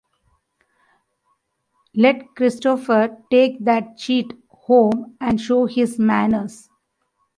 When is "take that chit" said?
3.29-4.33